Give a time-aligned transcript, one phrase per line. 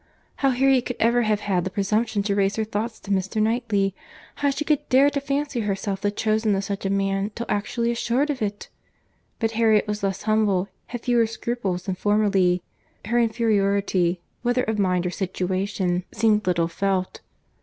[0.37, 3.39] How Harriet could ever have had the presumption to raise her thoughts to Mr.
[3.39, 7.91] Knightley!—How she could dare to fancy herself the chosen of such a man till actually
[7.91, 14.79] assured of it!—But Harriet was less humble, had fewer scruples than formerly.—Her inferiority, whether of
[14.79, 17.21] mind or situation, seemed little felt.